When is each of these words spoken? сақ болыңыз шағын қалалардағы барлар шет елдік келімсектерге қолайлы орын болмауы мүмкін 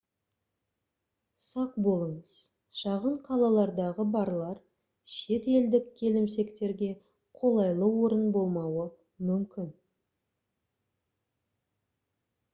сақ 1.47 1.73
болыңыз 1.87 2.29
шағын 2.77 3.17
қалалардағы 3.27 4.05
барлар 4.15 4.55
шет 5.17 5.49
елдік 5.57 5.91
келімсектерге 6.01 6.89
қолайлы 7.41 7.89
орын 8.07 8.23
болмауы 8.39 8.87
мүмкін 9.29 9.69